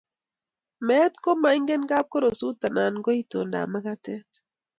Meet 0.87 1.13
komaingen 1.23 1.81
kapkorosut 1.89 2.57
anan 2.67 2.95
ko 3.05 3.09
itondab 3.21 3.67
makatet. 3.73 4.29